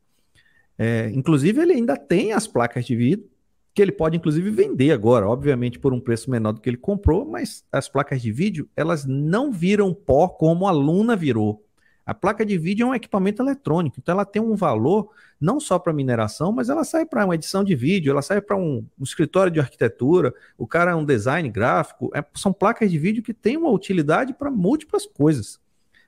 [0.78, 3.28] É, inclusive, ele ainda tem as placas de vidro,
[3.74, 7.28] que ele pode, inclusive, vender agora, obviamente, por um preço menor do que ele comprou,
[7.28, 11.64] mas as placas de vídeo, elas não viram pó como a Luna virou.
[12.06, 15.78] A placa de vídeo é um equipamento eletrônico, então ela tem um valor não só
[15.78, 19.02] para mineração, mas ela sai para uma edição de vídeo, ela sai para um, um,
[19.02, 23.32] escritório de arquitetura, o cara é um design gráfico, é, são placas de vídeo que
[23.32, 25.58] têm uma utilidade para múltiplas coisas.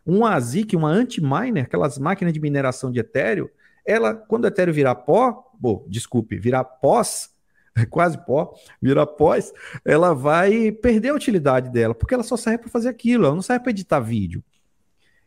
[0.06, 3.48] Um ASIC, uma anti-miner, aquelas máquinas de mineração de Ethereum,
[3.84, 7.30] ela, quando o Ethereum virar pó, bom, desculpe, virar pós,
[7.88, 9.52] quase pó, virar pós,
[9.84, 13.42] ela vai perder a utilidade dela, porque ela só serve para fazer aquilo, ela não
[13.42, 14.44] serve para editar vídeo.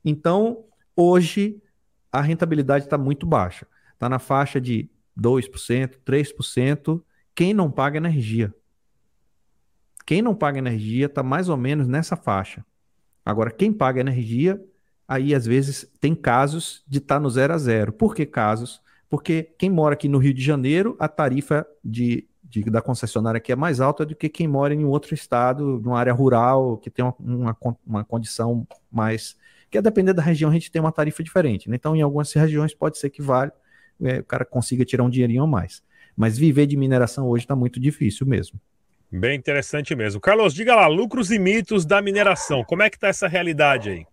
[0.09, 1.61] Então, hoje,
[2.11, 3.67] a rentabilidade está muito baixa.
[3.93, 7.01] Está na faixa de 2%, 3%.
[7.35, 8.53] Quem não paga energia?
[10.05, 12.65] Quem não paga energia está mais ou menos nessa faixa.
[13.23, 14.59] Agora, quem paga energia
[15.07, 17.93] aí às vezes tem casos de estar tá no zero a zero.
[17.93, 18.81] Por que casos?
[19.07, 23.51] Porque quem mora aqui no Rio de Janeiro, a tarifa de, de da concessionária aqui
[23.51, 27.05] é mais alta do que quem mora em outro estado, numa área rural, que tem
[27.05, 29.35] uma, uma, uma condição mais.
[29.69, 31.69] Que a depender da região, a gente tem uma tarifa diferente.
[31.69, 31.75] Né?
[31.75, 33.51] Então, em algumas regiões, pode ser que vale,
[34.03, 35.83] é, o cara consiga tirar um dinheirinho a mais.
[36.15, 38.59] Mas viver de mineração hoje está muito difícil mesmo.
[39.11, 40.19] Bem interessante mesmo.
[40.21, 42.63] Carlos, diga lá, lucros e mitos da mineração.
[42.63, 44.05] Como é que está essa realidade aí?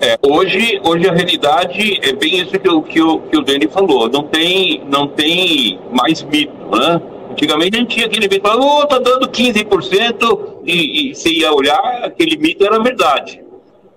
[0.00, 3.68] É, hoje, hoje a realidade é bem isso que o, que o, que o Dani
[3.68, 4.08] falou.
[4.08, 7.00] Não tem, não tem mais mito, né?
[7.30, 12.04] Antigamente a gente tinha aquele mito, oh, tá dando 15% e, e você ia olhar,
[12.04, 13.42] aquele mito era verdade.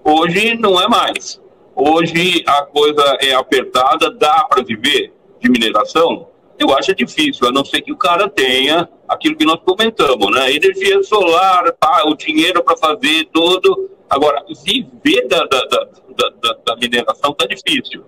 [0.03, 1.41] Hoje não é mais.
[1.75, 6.27] Hoje a coisa é apertada, dá para viver de mineração?
[6.59, 10.53] Eu acho difícil, a não ser que o cara tenha aquilo que nós comentamos, né?
[10.53, 16.75] Energia solar, tá, o dinheiro para fazer tudo Agora, viver da, da, da, da, da
[16.75, 18.03] mineração está difícil.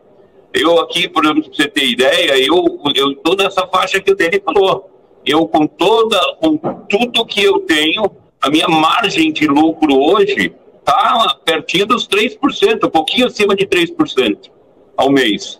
[0.53, 4.39] Eu aqui, por exemplo, para você ter ideia, eu estou nessa faixa que o Dele
[4.45, 4.87] falou.
[5.25, 8.03] Eu, com toda, com tudo que eu tenho,
[8.39, 10.53] a minha margem de lucro hoje
[10.85, 14.51] está pertinho dos 3%, um pouquinho acima de 3%
[14.95, 15.59] ao mês.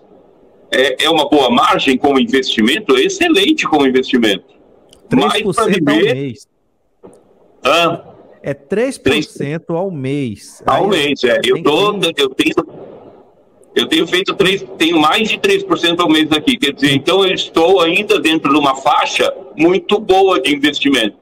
[0.72, 2.96] É, é uma boa margem como investimento?
[2.96, 4.46] É excelente como investimento.
[5.10, 6.10] 3% Mas para viver...
[6.10, 6.48] ao mês.
[7.64, 8.04] Ah,
[8.44, 10.62] é 3%, 3% ao mês.
[10.66, 11.40] Ao Aí mês, é.
[11.44, 12.22] Eu, tô, que...
[12.22, 12.56] eu, tenho,
[13.76, 16.58] eu tenho feito 3, tenho mais de 3% ao mês aqui.
[16.58, 21.18] Quer dizer, então eu estou ainda dentro de uma faixa muito boa de investimento.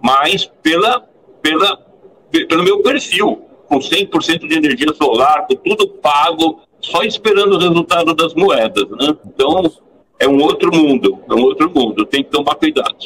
[0.00, 1.00] Mas pela,
[1.42, 1.89] pela,
[2.30, 8.14] pelo meu perfil, com 100% de energia solar, com tudo pago, só esperando o resultado
[8.14, 8.88] das moedas.
[8.90, 9.16] Né?
[9.26, 9.70] Então,
[10.18, 12.04] é um outro mundo, é um outro mundo.
[12.06, 12.96] Tem que tomar cuidado.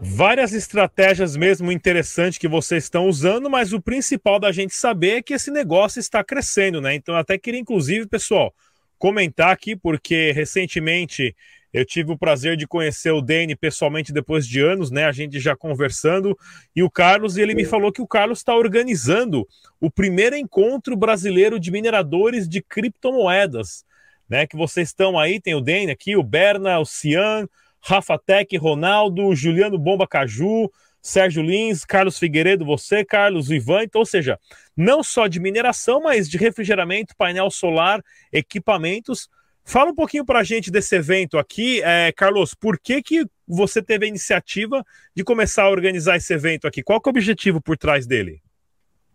[0.00, 5.22] Várias estratégias mesmo interessantes que vocês estão usando, mas o principal da gente saber é
[5.22, 6.94] que esse negócio está crescendo, né?
[6.94, 8.54] Então, até queria, inclusive, pessoal,
[8.96, 11.34] comentar aqui, porque recentemente
[11.72, 15.04] eu tive o prazer de conhecer o Dane pessoalmente depois de anos, né?
[15.04, 16.36] A gente já conversando,
[16.74, 19.46] e o Carlos, e ele me falou que o Carlos está organizando
[19.80, 23.84] o primeiro encontro brasileiro de mineradores de criptomoedas,
[24.28, 24.46] né?
[24.46, 27.46] Que vocês estão aí, tem o Dane aqui, o Berna, o Cian
[27.80, 34.06] Rafa Tech, Ronaldo, Juliano Bomba Caju, Sérgio Lins, Carlos Figueiredo, você, Carlos, Ivan, então, ou
[34.06, 34.38] seja,
[34.76, 38.02] não só de mineração, mas de refrigeramento, painel solar,
[38.32, 39.28] equipamentos.
[39.68, 43.82] Fala um pouquinho para a gente desse evento aqui, é, Carlos, por que, que você
[43.82, 44.82] teve a iniciativa
[45.14, 46.82] de começar a organizar esse evento aqui?
[46.82, 48.40] Qual é o objetivo por trás dele?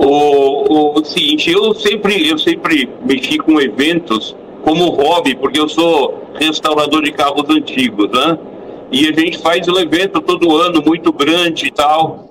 [0.00, 6.30] O, o, seguinte, eu sempre, eu sempre mexi com eventos como hobby, porque eu sou
[6.34, 8.38] restaurador de carros antigos, né?
[8.92, 12.27] E a gente faz um evento todo ano muito grande e tal.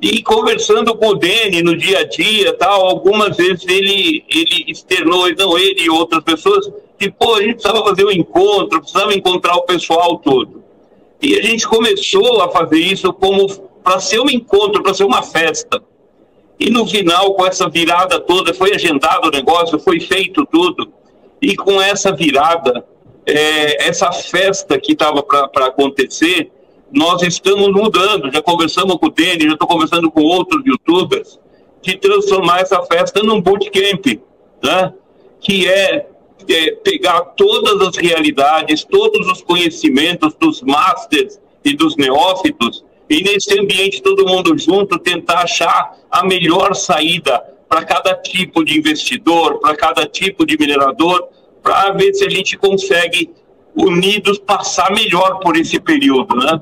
[0.00, 5.28] E conversando com o Dene no dia a dia tal, algumas vezes ele, ele externou,
[5.36, 9.56] não ele e outras pessoas, que, pô, a gente precisava fazer um encontro, precisava encontrar
[9.56, 10.62] o pessoal todo.
[11.20, 13.48] E a gente começou a fazer isso como
[13.82, 15.82] para ser um encontro, para ser uma festa.
[16.60, 20.92] E no final, com essa virada toda, foi agendado o negócio, foi feito tudo.
[21.40, 22.84] E com essa virada,
[23.26, 26.50] é, essa festa que estava para acontecer,
[26.92, 28.32] nós estamos mudando.
[28.32, 31.38] Já conversamos com o Denis, já estou conversando com outros youtubers,
[31.82, 34.20] de transformar essa festa num bootcamp,
[34.62, 34.92] né?
[35.40, 36.06] que é,
[36.48, 43.58] é pegar todas as realidades, todos os conhecimentos dos masters e dos neófitos e nesse
[43.58, 49.76] ambiente todo mundo junto tentar achar a melhor saída para cada tipo de investidor, para
[49.76, 51.28] cada tipo de minerador,
[51.62, 53.30] para ver se a gente consegue
[53.74, 56.60] unidos passar melhor por esse período, né?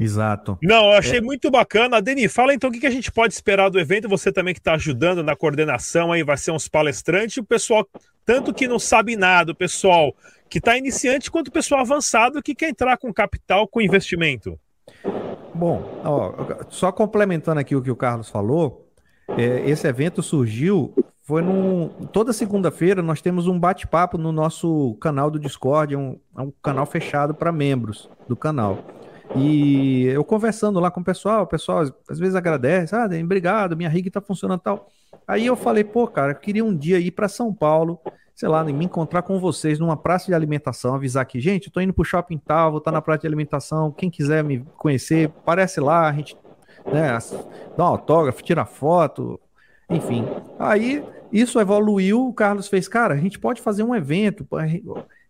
[0.00, 0.58] Exato.
[0.62, 1.20] Não, eu achei é.
[1.20, 2.00] muito bacana.
[2.00, 4.08] Deni, fala então o que a gente pode esperar do evento.
[4.08, 7.36] Você também que está ajudando na coordenação aí, vai ser uns palestrantes.
[7.36, 7.86] O pessoal,
[8.24, 10.14] tanto que não sabe nada, o pessoal
[10.48, 14.58] que está iniciante, quanto o pessoal avançado que quer entrar com capital, com investimento.
[15.54, 18.88] Bom, ó, só complementando aqui o que o Carlos falou,
[19.36, 20.94] é, esse evento surgiu
[21.30, 21.88] foi num.
[22.12, 26.52] Toda segunda-feira nós temos um bate-papo no nosso canal do Discord, é um, é um
[26.62, 28.78] canal fechado para membros do canal.
[29.36, 33.88] E eu conversando lá com o pessoal, o pessoal às vezes agradece, ah, obrigado, minha
[33.88, 34.88] rig tá funcionando tal.
[35.26, 38.00] Aí eu falei, pô, cara, eu queria um dia ir para São Paulo
[38.40, 41.78] sei lá, me encontrar com vocês numa praça de alimentação, avisar que, gente, eu tô
[41.78, 45.26] indo pro shopping tal, vou estar tá na praça de alimentação, quem quiser me conhecer,
[45.26, 46.34] aparece lá, a gente
[46.86, 47.18] né,
[47.76, 49.38] dá um autógrafo, tira foto,
[49.90, 50.26] enfim.
[50.58, 54.46] Aí isso evoluiu, o Carlos fez, cara, a gente pode fazer um evento,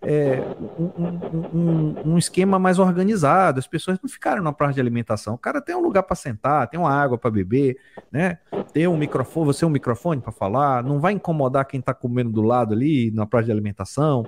[0.02, 0.42] é,
[0.78, 5.34] um, um, um, esquema mais organizado, as pessoas não ficaram na praça de alimentação.
[5.34, 7.76] O cara tem um lugar para sentar, tem uma água para beber,
[8.10, 8.38] né?
[8.72, 12.42] Tem um microfone, você um microfone para falar, não vai incomodar quem está comendo do
[12.42, 14.24] lado ali na praça de alimentação.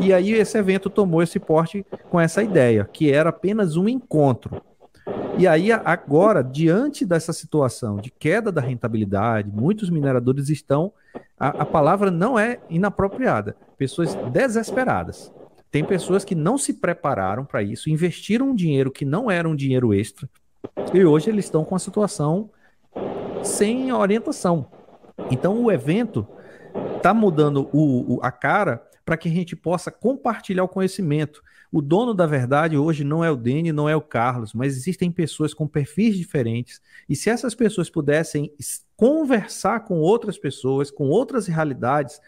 [0.00, 4.60] E aí esse evento tomou esse porte com essa ideia, que era apenas um encontro.
[5.38, 10.92] E aí agora, diante dessa situação de queda da rentabilidade, muitos mineradores estão
[11.38, 15.32] a, a palavra não é inapropriada pessoas desesperadas.
[15.70, 19.54] Tem pessoas que não se prepararam para isso, investiram um dinheiro que não era um
[19.54, 20.28] dinheiro extra,
[20.92, 22.50] e hoje eles estão com a situação
[23.44, 24.66] sem orientação.
[25.30, 26.26] Então o evento
[26.96, 31.42] está mudando o, o, a cara para que a gente possa compartilhar o conhecimento.
[31.72, 35.10] O dono da verdade hoje não é o Dene, não é o Carlos, mas existem
[35.10, 36.78] pessoas com perfis diferentes.
[37.08, 38.52] E se essas pessoas pudessem
[38.94, 42.20] conversar com outras pessoas, com outras realidades,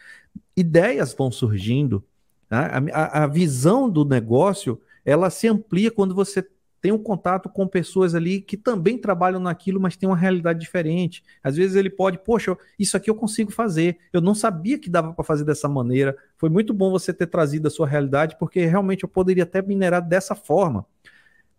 [0.56, 2.02] ideias vão surgindo.
[2.50, 2.70] Né?
[2.94, 6.48] A, a, visão do negócio ela se amplia quando você
[6.80, 11.22] tem um contato com pessoas ali que também trabalham naquilo, mas tem uma realidade diferente.
[11.42, 13.98] Às vezes ele pode, poxa, isso aqui eu consigo fazer.
[14.12, 16.16] Eu não sabia que dava para fazer dessa maneira.
[16.38, 20.00] Foi muito bom você ter trazido a sua realidade, porque realmente eu poderia até minerar
[20.00, 20.86] dessa forma.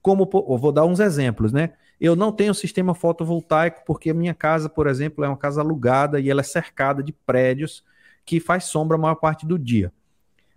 [0.01, 1.73] Como vou dar uns exemplos, né?
[1.99, 6.19] Eu não tenho sistema fotovoltaico porque a minha casa, por exemplo, é uma casa alugada
[6.19, 7.83] e ela é cercada de prédios
[8.25, 9.93] que faz sombra a maior parte do dia.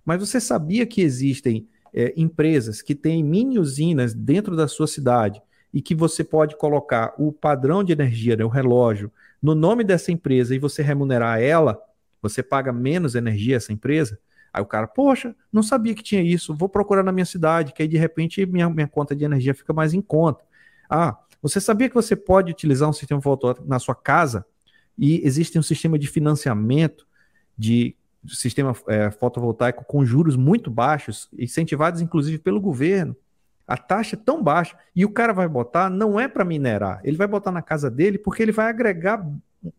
[0.07, 5.41] Mas você sabia que existem é, empresas que têm mini usinas dentro da sua cidade
[5.73, 10.11] e que você pode colocar o padrão de energia, né, o relógio, no nome dessa
[10.11, 11.81] empresa e você remunerar ela,
[12.21, 14.19] você paga menos energia essa empresa?
[14.53, 17.83] Aí o cara, poxa, não sabia que tinha isso, vou procurar na minha cidade, que
[17.83, 20.45] aí de repente minha, minha conta de energia fica mais em conta.
[20.89, 24.47] Ah, você sabia que você pode utilizar um sistema fotovoltaico na sua casa
[24.97, 27.07] e existe um sistema de financiamento
[27.59, 27.97] de
[28.29, 33.17] sistema é, fotovoltaico com juros muito baixos, incentivados inclusive pelo governo,
[33.67, 37.17] a taxa é tão baixa, e o cara vai botar, não é para minerar, ele
[37.17, 39.27] vai botar na casa dele porque ele vai agregar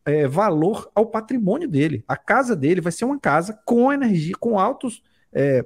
[0.03, 2.03] é, valor ao patrimônio dele.
[2.07, 5.65] A casa dele vai ser uma casa com energia, com altos, é,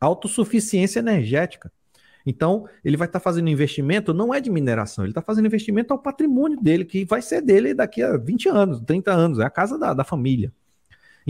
[0.00, 1.72] autossuficiência energética.
[2.26, 5.94] Então, ele vai estar tá fazendo investimento, não é de mineração, ele está fazendo investimento
[5.94, 9.50] ao patrimônio dele, que vai ser dele daqui a 20 anos, 30 anos, é a
[9.50, 10.52] casa da, da família.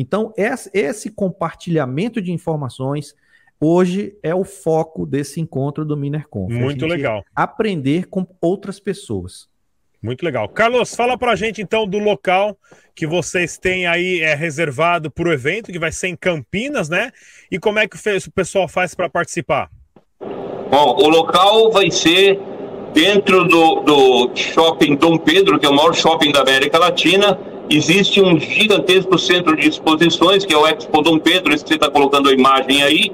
[0.01, 0.33] Então,
[0.73, 3.17] esse compartilhamento de informações
[3.61, 6.53] hoje é o foco desse encontro do MinerConf.
[6.53, 7.25] Muito legal.
[7.35, 9.49] Aprender com outras pessoas.
[10.01, 10.49] Muito legal.
[10.49, 12.57] Carlos, fala pra gente então do local
[12.95, 17.11] que vocês têm aí é, reservado para o evento, que vai ser em Campinas, né?
[17.51, 19.69] E como é que o pessoal faz para participar?
[20.71, 22.39] Bom, o local vai ser
[22.95, 27.37] dentro do, do shopping Dom Pedro, que é o maior shopping da América Latina,
[27.71, 31.75] Existe um gigantesco centro de exposições, que é o Expo Dom Pedro, esse que você
[31.75, 33.13] está colocando a imagem aí,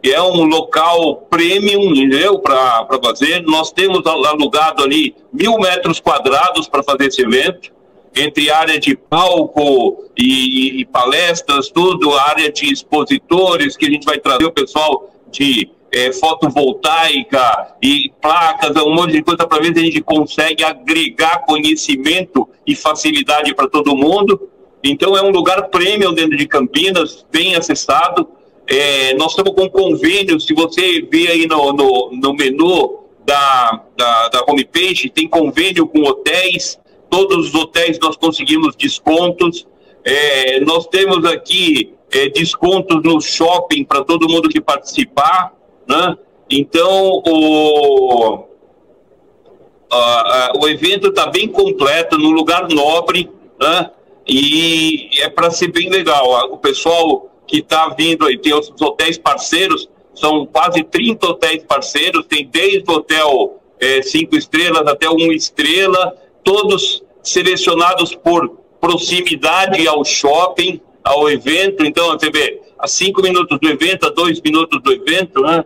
[0.00, 2.38] que é um local premium, entendeu?
[2.38, 3.42] Para fazer.
[3.42, 7.74] Nós temos alugado ali mil metros quadrados para fazer esse evento.
[8.18, 14.18] entre área de palco e, e, palestras, tudo, área de expositores, que a gente vai
[14.18, 19.80] trazer o pessoal de é, fotovoltaica e placas, um monte de coisa para ver se
[19.80, 24.48] a gente consegue agregar conhecimento e facilidade para todo mundo.
[24.82, 28.28] Então é um lugar premium dentro de Campinas, bem acessado.
[28.66, 34.28] É, nós estamos com convênio, se você vê aí no, no, no menu da, da,
[34.28, 36.78] da homepage, tem convênio com hotéis,
[37.10, 39.66] todos os hotéis nós conseguimos descontos.
[40.04, 45.52] É, nós temos aqui é, descontos no shopping para todo mundo que participar.
[45.88, 46.16] Né?
[46.50, 48.44] Então, o,
[49.90, 53.30] a, a, o evento está bem completo, num lugar nobre,
[53.60, 53.90] né?
[54.26, 56.52] e é para ser bem legal.
[56.52, 62.26] O pessoal que está vindo aí, tem os hotéis parceiros, são quase 30 hotéis parceiros,
[62.26, 68.48] tem desde hotel é, cinco estrelas até uma estrela, todos selecionados por
[68.80, 71.84] proximidade ao shopping, ao evento.
[71.84, 75.64] Então, você vê, a cinco minutos do evento, a dois minutos do evento, né?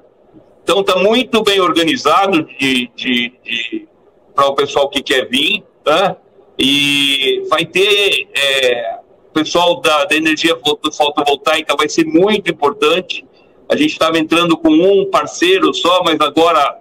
[0.71, 3.89] Então, está muito bem organizado de, de, de
[4.33, 6.17] para o pessoal que quer vir, tá?
[6.57, 9.01] E vai ter é,
[9.33, 10.57] pessoal da, da energia
[10.97, 13.27] fotovoltaica vai ser muito importante.
[13.69, 16.81] A gente estava entrando com um parceiro só, mas agora,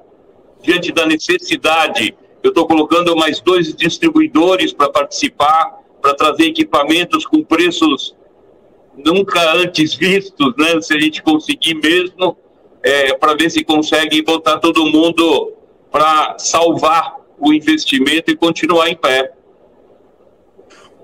[0.62, 7.44] diante da necessidade, eu estou colocando mais dois distribuidores para participar, para trazer equipamentos com
[7.44, 8.16] preços
[8.96, 10.80] nunca antes vistos, né?
[10.80, 12.38] Se a gente conseguir mesmo,
[12.84, 15.54] é, para ver se consegue botar todo mundo
[15.92, 19.32] para salvar o investimento e continuar em pé.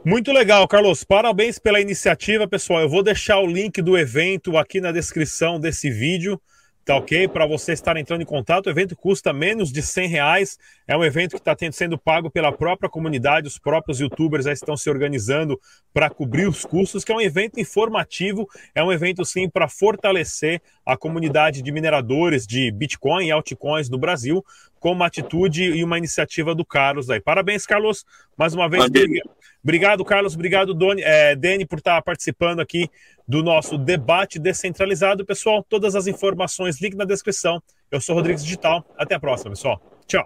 [0.04, 1.04] Muito legal, Carlos.
[1.04, 2.82] Parabéns pela iniciativa, pessoal.
[2.82, 6.40] Eu vou deixar o link do evento aqui na descrição desse vídeo,
[6.86, 7.28] tá ok?
[7.28, 8.68] Para você estar entrando em contato.
[8.68, 10.60] O evento custa menos de 100 reais.
[10.88, 13.48] É um evento que está sendo pago pela própria comunidade.
[13.48, 15.60] Os próprios youtubers já estão se organizando
[15.92, 18.48] para cobrir os custos, que é um evento informativo.
[18.76, 23.98] É um evento, sim, para fortalecer a comunidade de mineradores de Bitcoin e altcoins do
[23.98, 24.46] Brasil,
[24.80, 27.20] com uma atitude e uma iniciativa do Carlos aí.
[27.20, 28.06] Parabéns, Carlos.
[28.38, 28.86] Mais uma vez,
[29.66, 30.36] Obrigado, Carlos.
[30.36, 32.88] Obrigado, Doni, é, Dani, por estar participando aqui
[33.28, 35.26] do nosso debate descentralizado.
[35.26, 37.62] Pessoal, todas as informações, link na descrição.
[37.92, 38.86] Eu sou Rodrigues Digital.
[38.98, 39.82] Até a próxima, pessoal.
[40.08, 40.26] Tchau.